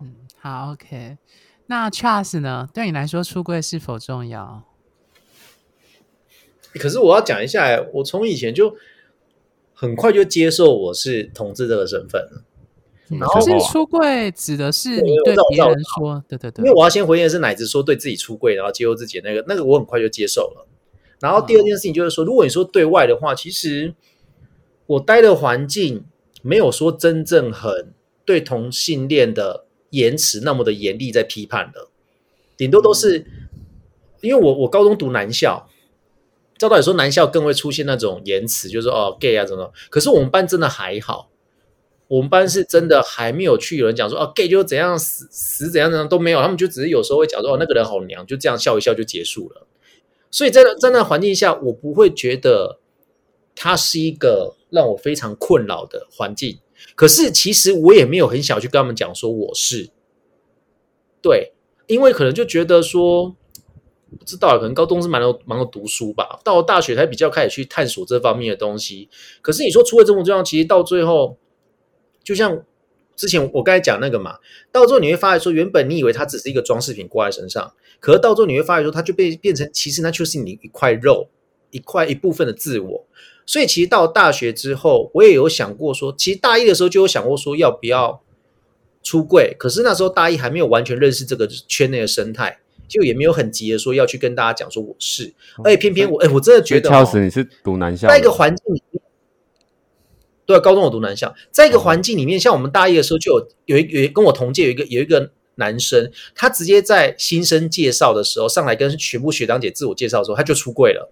[0.00, 1.18] 嗯，好，OK。
[1.66, 2.66] 那 Charles 呢？
[2.72, 4.64] 对你来说，出柜是否重要？
[6.72, 8.74] 可是我要讲一下，我从以前就
[9.74, 12.42] 很快就接受我是同志这个身份了。
[13.08, 13.38] 然后，
[13.70, 16.64] 出柜指的是你对别人说，对对对。
[16.64, 20.66] 因为我要先回应的是奶子说对自己出柜，然后接受自己那个那个，我很快就接受了。
[21.20, 23.94] 然后第二件事情就是说，如果你说对外的话，其实
[24.86, 26.06] 我待的环境。
[26.42, 27.92] 没有说真正很
[28.24, 31.88] 对同性恋的言辞那么的严厉在批判的，
[32.56, 33.26] 顶多都是
[34.20, 35.68] 因为我我高中读男校，
[36.56, 41.30] 照道理说男校更会出现那种言辞，就是哦 gay 啊怎么，可是我们班真的还好，
[42.06, 49.66] 我们班是真的还没有去有人讲说哦 gay 就怎样死死怎样怎样都没有，他们就只是有时候会讲说哦那个人好娘，就这样笑一笑就结束了。
[50.30, 52.78] 所以在在那环境下，我不会觉得
[53.56, 54.57] 他是一个。
[54.70, 56.58] 让我非常困扰的环境，
[56.94, 59.90] 可是其实我也没有很想去跟他们讲说我是
[61.22, 61.52] 对，
[61.86, 63.34] 因为可能就觉得说
[64.18, 69.08] 不知道，可能高中是蛮多蛮多读书吧，到了大学才比较开始去探索这方面的东西。
[69.42, 71.36] 可是你说出了这么重要，其实到最后，
[72.22, 72.62] 就像
[73.16, 74.38] 之前我刚才讲那个嘛，
[74.70, 81.28] 到最后你会发现说，原本你以为它只是一个装饰品挂在身上，可是到最后你会发现说，它就被变成其实那就是你一块肉，
[81.70, 83.06] 一块一部分的自我。
[83.48, 88.22] 所以其实到大学之后，我也有想过说，其实大一的时候就有想过说要不要
[89.02, 95.32] 出柜，可是那时候大一还没有完全认识这个圈内的生态，就也没有很急的说要去跟大家讲说我是，
[95.64, 99.02] 而且偏偏我哎，我真的觉得、哦，挑死你是读男校，在一个环境里面，
[100.44, 111.10] 对啊，高中我读男校，在一个环境里面，像我们大一的时候就有有一有一跟我同届有一个有一个男生，他直接在新生介绍的时候上来跟全部学长姐自我介绍的时候，他就出柜了。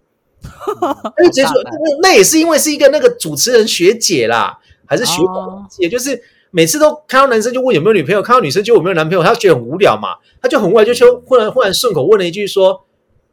[1.16, 12.84] 他就直接说，那那也是因为是一个那个主持人学姐啦，还是学长姐，就是每次都看到男生就问有没有女朋友，看到女生就有没有男朋友，他觉得很无聊嘛，他就很无聊，就说忽然忽然顺口问了一句说，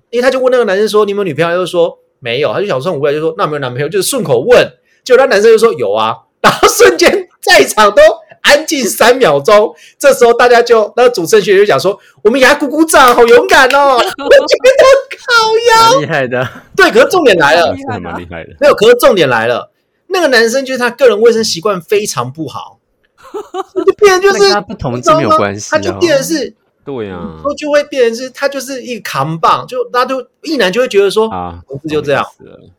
[0.09, 4.67] 因为他就问那个男生说你有没有女朋友，他就说没有，他就想说很无聊，就说那有没有男朋友，就是顺口问，
[5.03, 8.01] 结果那男生就说有啊，然后瞬间在场都
[8.43, 14.83] 安静三秒钟，这时候大家就那个主持人学姐就讲说，我们给他鼓鼓掌，好勇敢哦，我觉得
[15.27, 15.91] 好腰。
[15.91, 16.47] 蛮厉害的。
[16.75, 18.49] 对，可是重点来了，真的蛮厉害的。
[18.59, 19.71] 没有，可是重点来了，
[20.07, 22.79] 那个男生就是他个人卫生习惯非常不好，
[23.85, 25.69] 就变成就是那跟他不同志没有关系哦。
[25.71, 26.53] 他就变成是，
[26.85, 32.23] 对呀，就就会变成是他就是一个扛棒，就大家都一男就会觉得说，啊，同志就这样。
[32.37, 32.69] 懂意思了。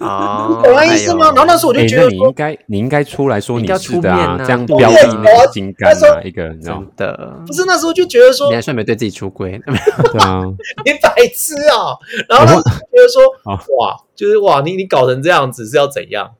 [0.00, 1.26] 哦，懂我意思吗？
[1.28, 4.92] 然后那时候我就哎，觉得你应，该你应该出来说你应该是的啊，出面啊这样对标啊。
[4.92, 7.42] 记那个心肝那时候啊，一个你知道真的。
[7.46, 10.42] 不，是那时候就觉得说你还算没对自己出轨，对啊，
[10.84, 11.96] 你白痴啊，
[12.28, 16.32] 然后他就觉得说哦，哇，就是哇，你你搞成这样子是要怎样？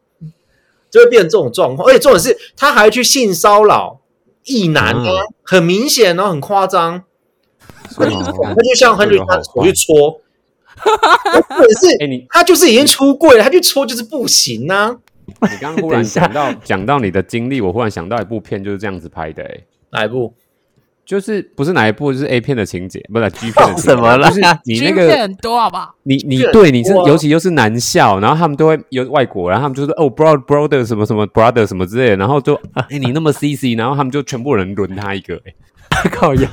[0.90, 4.00] 就会变成这种状况，而且重点是他还去性骚扰
[4.44, 7.02] 异男啊，嗯很明显哦，很夸张。
[7.96, 10.20] 他就哦他就像亨利，他手去戳，
[10.76, 14.96] 或者是他就是已经出柜了，他去戳就是不行啊。
[15.26, 20.34] 你刚刚忽然等一下讲到讲到你的经历，我忽然想到一部片就是这样子拍的，哎，哪一部？
[21.04, 25.94] 就是不是哪一部，就是 A 片的情节，不是 G 片的情节，什么了就是你那个片很多好不好？
[26.04, 35.54] 你你对你是尤其又是男校，然后他们都会有外国然后，他们就是哦 bro brother 什么什么 brother 什么之类的，然后就 哎、你那么 CC，然后他们就全部人轮他一个、哎，
[36.10, 36.48] 靠腰，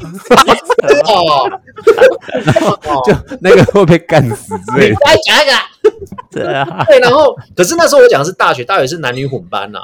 [1.05, 1.49] 哦，
[3.05, 4.95] 就那个会被干死之类的。
[5.05, 5.51] 来讲一个。
[6.31, 9.79] 对啊，对，然后可是那时候我讲的是大学，大学是男女混班呐、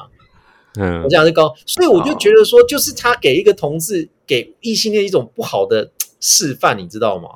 [0.77, 7.29] 嗯我，讲的是高，所以我就觉得说，就是他给一个同志给异性恋一种不好的示范，你知道吗？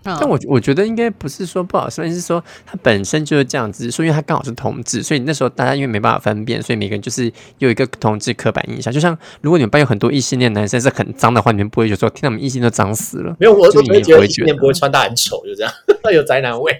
[0.00, 8.92] 但但我我觉得应该不是说不好说，是说他本身就是这样子，只是说因为他刚好是同志，所以那时候大家因为没办法分辨，所以每个人就是有一个同志刻板印象。
[8.92, 13.36] 就像如果你们班有很多异性恋男生是很脏的话，你们不会觉得说听他们异性都脏死了。
[13.40, 15.72] 没有，我我就你也只会觉得异性不会觉得恋不会穿搭很丑，就这样，
[16.14, 16.72] 有宅男味。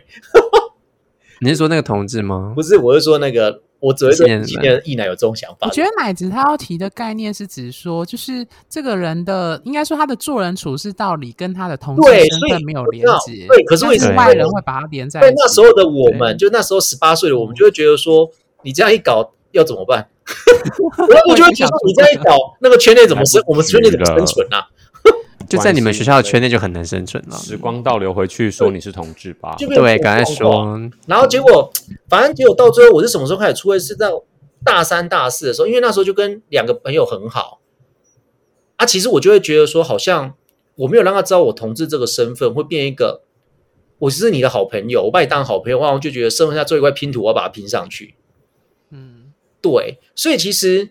[1.40, 2.52] 你是说那个同志吗？
[2.54, 5.70] 不是，我是说那个，我只会对异性恋异性恋的异男有这种想法我。
[5.70, 13.46] 觉得奶子他要提的概念是指说，就是这个人的，应该说他的做人处事道理跟他的同志身对所以份没有连接。
[13.46, 15.36] 对可是为什么外人会把它连在一对起。
[15.38, 18.28] 那时候的我们，就那时候十八岁的我们，就会觉得说，
[18.62, 20.08] 你这样一搞要怎么办？
[21.28, 23.42] 我就会觉得说你这样一搞，那个圈内怎么生？
[23.46, 24.66] 我们圈内怎么生存啊？
[25.48, 27.36] 就在你们学校的圈内就很难生存了。
[27.36, 29.56] 时光倒流回去，说你是同志吧。
[29.58, 31.72] 对，刚才状况说，然后结果，
[32.08, 33.78] 反正结果到最后，我是什么时候开始出柜？
[33.78, 34.24] 是到
[34.64, 37.60] 大三、大四的时候，因为那时候就跟两个朋友很好
[38.76, 38.84] 啊。
[38.84, 40.34] 其实我就会觉得说，好像
[40.76, 43.22] 我没有让他知道我同志这个身份，会变一个
[44.00, 48.14] 我是你的好朋友，我把你当好朋友，我好像就觉得身份下做一块拼图，我要把它拼上去。
[48.90, 49.32] 嗯，
[49.62, 50.90] 对，所以其实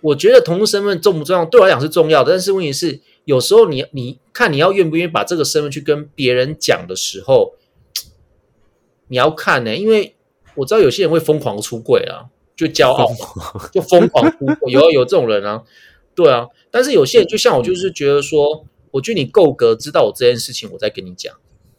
[0.00, 2.32] 我觉得同志身份重不重要，对我来讲是重要的。
[2.32, 7.54] 但是问题是，有时候你你看你要愿不愿意把这个身份去跟别人讲的时候，
[9.08, 10.16] 你要看呢、因为
[10.54, 13.06] 我知道有些人会疯狂出柜啊，就骄傲，
[13.72, 15.62] 就疯狂出柜，有有这种人啊，
[16.14, 16.48] 对啊。
[16.70, 21.34] 但是有些人就像我，就是觉得说，我觉得你够格知道我这件事情，我再跟你讲。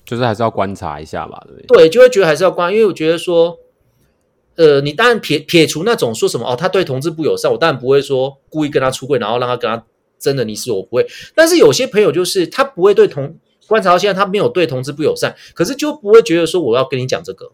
[0.05, 1.77] 就是还是要观察一下吧，对不对？
[1.77, 3.57] 对，就会觉得还是要观，因为我觉得说，
[4.55, 9.85] 呃，你当然撇撇除那种说什么哦，他对同志不友善，我当然不会说故意跟他出柜，然后让他跟他
[10.23, 11.05] 真的你死我不会。
[11.35, 17.51] 但是有些朋友就是他不会对同观察到现在，他没有对同志不友善，可是就不会觉得说我要跟你讲这个，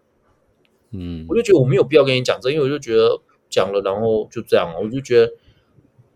[0.91, 5.33] 嗯我，就觉得我没有必要跟你讲这个，因为我就觉得讲了，然后就这样，我就觉得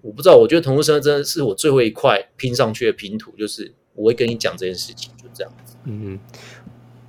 [0.01, 5.75] 我不知道，我觉得同志身份真的是我最后一块拼上去的拼图，就是我会跟你讲这件事情，就这样子。
[5.85, 6.19] 嗯，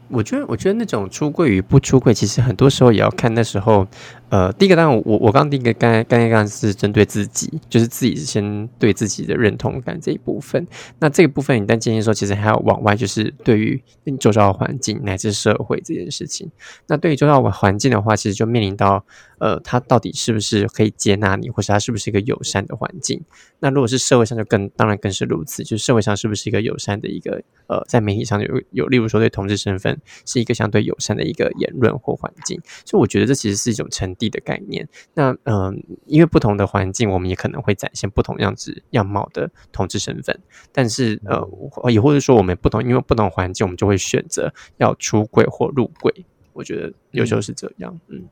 [0.08, 3.88] 我觉得，我觉得那种出柜与不出柜，其实很多时候也要看那时候，
[4.34, 10.66] 呃，第一个当然我我刚第一个刚才刚刚是针对自己，就是自己先对自己的认同感这一部分。
[10.98, 13.80] 那这个部分，你但建议说，其实还要往外，就是对于
[14.18, 16.50] 周遭环境乃至社会这件事情。
[16.88, 19.04] 那对于周遭环境的话，其实就面临到。
[19.40, 23.20] 呃，他到底是不是可以接纳你，或是他是不是一个友善的环境？
[23.58, 25.62] 那如果是社会上，就更当然更是如此。
[25.62, 32.58] 就是社会上是不是一个友善的一个呃，在媒体上有有，例如说对同志身份是一个相对友善的一个言论或环境。
[32.86, 34.88] 所以我觉得这其实是一种沉淀地的概念。
[35.12, 40.40] 那嗯，因为不同的环境，我们也可能会展现不同样子样貌的同志身份。
[40.72, 46.24] 但是呃，也或者说我们不同，因为不同环境，我们就会选择要出柜或入柜。
[46.54, 48.24] 我觉得有时候是这样，嗯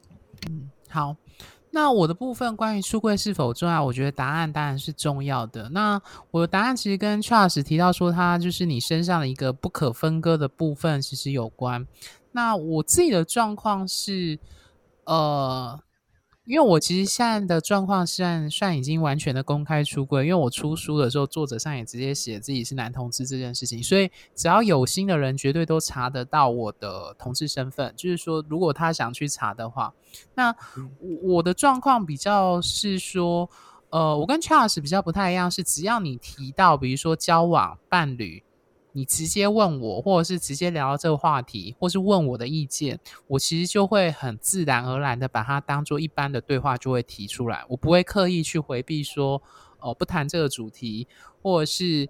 [0.48, 0.70] 嗯。
[0.88, 1.16] 好，
[1.70, 5.68] 那我的部分关于出柜是否重要，我觉得答案当然是重要的。
[5.70, 11.86] 那我的答案其实跟 Charles 提到说，他就是你身上的一个不可分割的部分，其实有关。
[12.32, 14.38] 那我自己的状况是，
[15.04, 15.80] 呃。
[16.44, 27.94] 因为我其实现在的状况算算已经完全的公开出柜，因为我出书的时候，作者上也直接写自己是男同志这件事情，所以只要有心的人，绝对都查得到我的同志身份。
[27.96, 29.94] 就是说，如果他想去查的话，
[30.34, 30.52] 那
[31.22, 33.48] 我的状况比较是说，
[33.90, 38.42] 呃，我跟 Charles 比较不太一样，是只要你提到，比如说交往伴侣。
[38.92, 47.64] 你直接问我，或者是直接聊这个话题，或是问我的意见，我其实就会很自然而然的把它当做一般的对话，就会提出来。
[47.68, 49.42] 我不会刻意去回避说，
[49.80, 51.06] 哦，不谈这个主题，
[51.42, 52.08] 或者是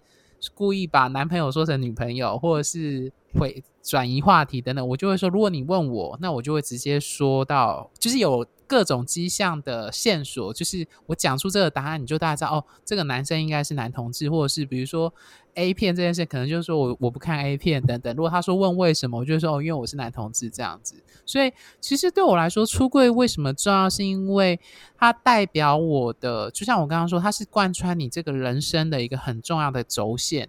[0.54, 4.88] 故意把男朋友说成女朋友，或者是会转移话题等等。
[4.88, 8.46] 我就会说，如果你问我，那我就会直接说到，就是有。
[8.72, 15.12] 各种迹象的线索，就是我讲出这个答案，你就大家知道哦，这个男生应该是男同志，或者是比如说
[15.56, 18.16] A 片这件事，可能就是说我我不看 A 片等等。
[18.16, 20.94] 如果他说问为什么，我就说哦，因为我是男同志这样子。
[21.26, 21.52] 所以
[21.82, 24.58] 其实对我来说，出柜为什么重要，是因为
[24.96, 30.48] 它代表我的，就像我刚刚说，它是贯穿你这个人生的一个很重要的轴线。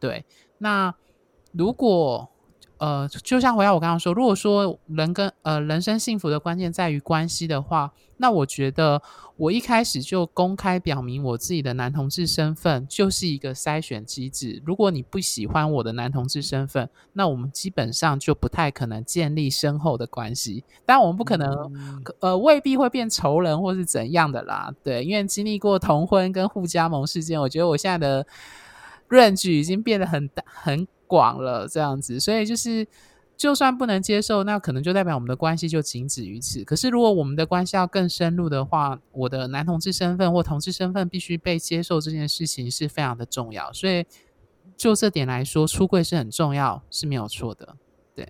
[0.00, 0.24] 对，
[0.58, 0.92] 那
[1.52, 2.28] 如果。
[2.78, 9.00] 呃，就像回到我刚刚说，如果说人跟呃人生幸福的关键在于关系的话，那我觉得
[9.36, 14.62] 我一开始就公开表明我自己的男同志身份，就是一个筛选机制。
[14.64, 20.64] 如果你不喜欢我的男同志身份，那我们基本上就不太可能建立深厚的关系。
[20.84, 21.72] 但我们不可能，
[22.20, 24.72] 呃，未必会变仇人或是怎样的啦。
[24.82, 28.26] 对，因为经历过同婚跟互加盟事件，我觉得我现在的
[29.08, 30.86] range 已经变得很大很。
[31.14, 32.84] 广了这样子，所以就是，
[33.36, 36.64] 就算不能接受，那可能就代表我们的关系就仅止于此。
[36.64, 43.72] 可是，如果我们的关系要更深入的话，我的男同志身份或同志身份必须被接受，这件事情是非常的重要。
[43.72, 44.04] 所以，
[44.76, 47.76] 就这点来说，出柜是很重要，是没有错的。
[48.12, 48.28] 对，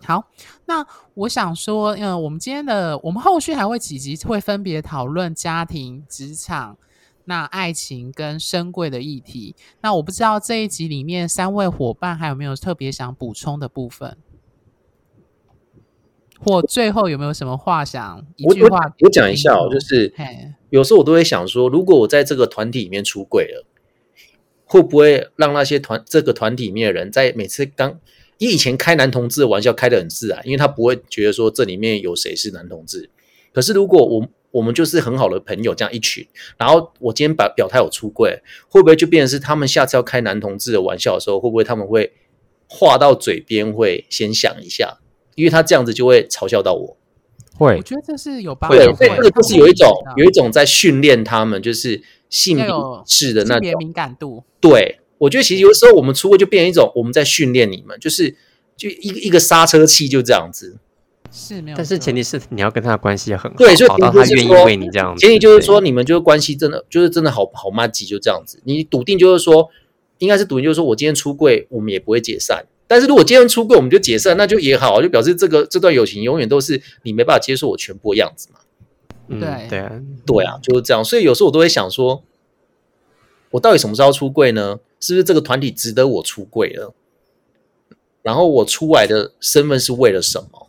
[0.00, 0.24] 好，
[0.64, 6.78] 那我想说，嗯，我们今天的我们后续还会几集会分别讨论家庭、职场。
[7.26, 14.18] 那爱情跟深贵的议题，那我不知道这一集里面三位伙伴还有没有特别想补充的部分，
[16.38, 18.94] 或最后有没有什么话想一句话？
[19.00, 20.12] 我讲一下哦，就是
[20.68, 23.66] 有时候我都会想说，如果我在这个团体里面出轨了，
[24.66, 27.98] 会不会让那些团这个团体里面的人在每次刚
[28.36, 33.08] 因为以前开男同志的玩笑开的很自然，因为他不会觉得说这里面有谁是男同志，
[33.54, 34.28] 可是如果我。
[34.54, 36.24] 我们就是很好的朋友，这样一群。
[36.56, 42.12] 然后我今天把表态我出柜，会不会就变成是他们下次要开男同志的玩笑的时候，会不会他们会
[42.68, 44.98] 话到嘴边会先想一下？
[45.34, 46.96] 因为他这样子就会嘲笑到我。
[47.56, 52.00] 会，我觉得这是有会，这个就是有一种有一种在训练他们，就是
[52.30, 52.66] 性别
[53.04, 54.44] 式的那种敏感度。
[54.60, 58.36] 对，我觉得其实有时候我们出柜就变成一种我们在训练你们，就是
[58.76, 60.78] 就一个一个刹车器就这样子。
[61.36, 65.16] 是没有，但是前提是你要跟他的关系很好，对，所以他愿意为你这样。
[65.16, 68.60] 前提就是说，你们就是关系真的就是真的好好妈吉，就这样子。
[68.62, 69.68] 你笃定就是说，
[70.18, 72.64] 应该是笃定就是说我今天出柜，我们也不会解散。
[72.86, 78.60] 但是如果今天出柜，我们就解散，那就也好，就表示这个这段友情永远都是你没办法接受我全部的样子嘛。
[79.28, 81.04] 对对啊，对啊，就是这样。
[81.04, 82.22] 所以有时候我都会想说，
[83.50, 84.78] 我到底什么时候出柜呢？
[85.00, 86.94] 是不是这个团体值得我出柜了？
[88.22, 90.63] 然后我出来的身份是为了什么？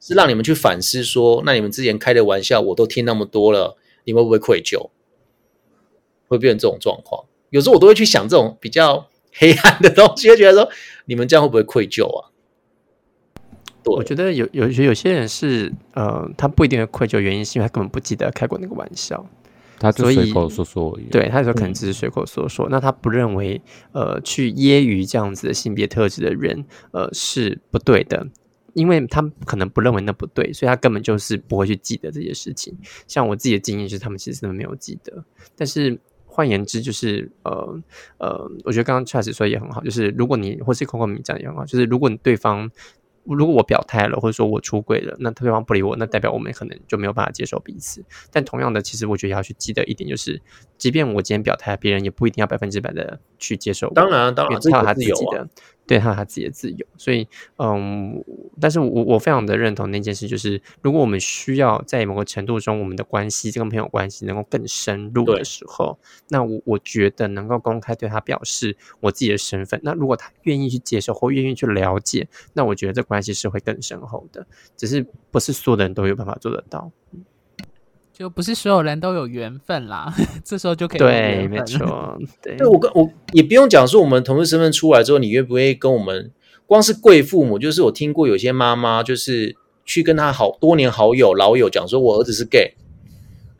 [0.00, 4.90] 是让你们去反思，说那你们之前开的玩笑我都听那么多了，你们会不会愧疚？
[6.28, 7.24] 会变成这种状况？
[7.50, 10.70] 有时候我都会去想这种比较黑暗的东西，觉得说
[11.06, 12.30] 你们这样会不会愧疚啊？
[13.84, 19.26] 我觉得有有有些人是呃，他不一定会愧疚，原因是因为他根本不记得开过那个玩笑，
[19.78, 21.04] 他就随口说说而已。
[21.04, 28.26] 对，他有时候可能只是随口说说，那他不认为呃去揶揄这样子的性别特质的人呃是不对的。
[28.74, 32.76] 因为他可能不认为那不对，所以他根本就是不会去记得这些事情。
[33.06, 35.24] 像我自己的经验是，他们其实根本没有记得。
[35.56, 37.80] 但是换言之，就是呃
[38.18, 42.70] 呃，我觉得刚刚 Charles 说也很好，就是如果你或是 Coco 米讲也很好，就是如果你对方。
[43.30, 48.02] 如果我表态了，或者说我出轨了，那对方不理我，那代表我们可能就没有办法接受彼此。
[48.32, 50.40] 但同样的，其实我觉得要去记得一点，就是
[50.78, 53.90] 即便我今天表态，别人也不一定要百分之百的去接受。
[53.90, 55.46] 当然，当然，他有他自己的，
[55.88, 56.86] 对他有他自己的自由。
[56.96, 57.26] 所以，
[57.56, 58.24] 嗯，
[58.60, 69.78] 但是我我非常的认同那件事，就是如果我们需要在某个程度中，我们的关系，这个朋友关系能够更深入的时候，那我我觉得能够公开对他表示我自己的身份。
[69.82, 73.18] 那如果他愿意去接受或愿意去了解，那我觉得这关。
[73.18, 76.88] 关系是会更深厚的，只是不是所有的人都有办法做得到，
[78.18, 80.12] 就不是所有人都有缘分啦。
[80.44, 82.56] 这时候就可以对，没错， 对。
[82.56, 86.32] 对我跟我也不用讲说，我们同事身份出来之后，你愿不愿意跟我们？
[86.66, 92.74] 光是贵父母，就是我听过有些妈妈，就是去跟他好多年好友老友讲说，我儿子是 gay，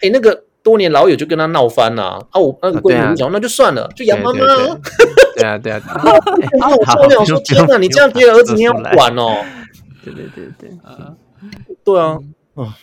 [0.01, 0.45] 哎，那个。
[0.61, 2.39] 多年老友就跟他闹翻了 啊！
[2.39, 4.39] 我那个贵母讲，那就算了，就养妈妈。
[5.35, 5.81] 对啊，对啊。
[6.61, 9.43] 然后我说：“我说天哪，你这样别的儿子你要管哦。”
[10.05, 11.15] 对对对对，啊，
[11.83, 12.19] 对啊，
[12.57, 12.77] 啊，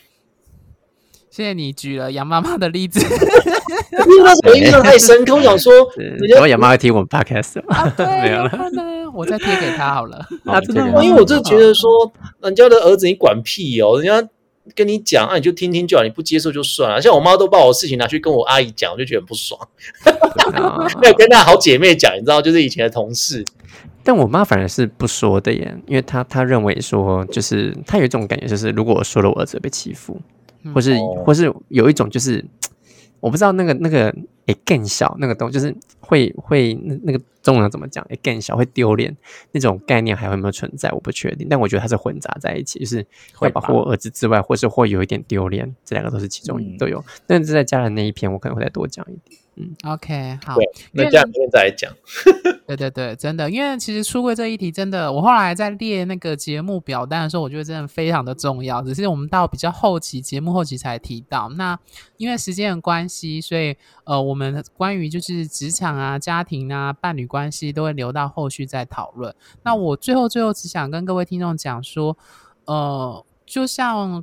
[1.36, 5.34] 谢谢你举了杨妈妈的例子，因为那时候印象太深刻。
[5.36, 5.70] 我想说，
[6.30, 7.92] 然后杨妈会听我们 podcast 吗？
[8.22, 8.50] 没有了，
[9.12, 10.16] 我再贴给他好了。
[10.46, 11.04] 啊，真的吗？
[11.04, 12.10] 因为我就觉得说，
[12.40, 14.26] 人家的儿子你管屁哦，人家。
[14.74, 17.00] 跟你讲啊，你就听听就好，你不接受就算了。
[17.00, 19.60] 像我妈都把我事情拿去跟我阿姨讲，我就觉得很不爽。
[21.00, 23.44] 没有跟她好姐妹讲，你知道，就是以前的同事。
[24.02, 30.20] 但我妈反而是不说的耶，因为她她认为说，就是她有一种感觉，就是如果我说了，我儿子被欺负，
[30.72, 32.44] 或是或是有一种就是。
[33.18, 34.14] 我不知道那个那个
[34.44, 39.16] 诶更小那个东就是会会那那个中文怎么讲诶更小会丢脸
[39.52, 43.04] 那种概念还有没有存在我不确定，但我觉得它是混杂在一起，就是
[43.34, 47.02] 会保护我儿子之外，或是会有一点丢脸，这两个都是其中都有。
[47.26, 49.40] 但是在家人那一篇，我可能会再多讲一点。
[49.58, 50.54] 嗯，OK，好，
[50.92, 51.90] 那这样明天再来讲。
[52.66, 58.82] 对对对，真的，因为其实出柜这一题，真的， 我后来在列那个节目表单的时候，我觉得真的非常的重要。
[58.82, 61.48] 只是我们到比较后期，节目后期才提到。
[61.50, 61.78] 那
[62.18, 69.34] 因为时间的关系，所以呃，我们关于就是职场啊、家庭啊、伴侣关系，都会留到后续再讨论。
[69.62, 72.18] 那我最后最后只想跟各位听众讲说，
[72.66, 74.22] 呃，就像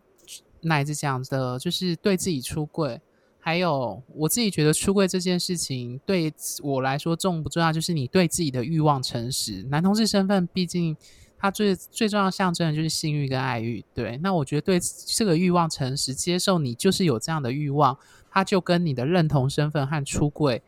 [0.62, 3.02] 奶子讲的，就是对自己出柜。
[3.46, 7.74] 还有我自己觉得出柜这件事情对我来说重不重要？
[7.74, 9.62] 就是你对自己的欲望诚实。
[9.64, 10.96] 男同志身份毕竟
[11.38, 13.84] 他最最重要象征的就是性欲跟爱欲。
[13.94, 17.98] 对，那我觉得对这个欲望诚实，接受你就是有这样的欲望，
[18.32, 20.62] 它就跟你的认同身份和出柜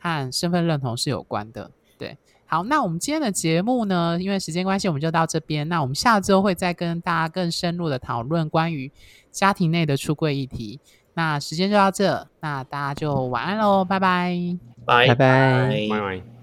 [0.00, 1.70] 和身份认同是有关的。
[1.98, 2.16] 对，
[2.46, 5.68] 好，那我们今天的节目呢，因为时间关系，我们就到这边。
[5.68, 8.90] 那我们下周会再跟大家更深入的讨论关于
[9.30, 10.80] 家庭内的出柜议题。
[11.14, 13.98] 那时间就到这，那大家就晚安喽，拜。
[13.98, 14.36] 拜，
[14.84, 15.08] 拜。
[15.08, 15.88] 拜拜。
[15.90, 16.41] 拜拜。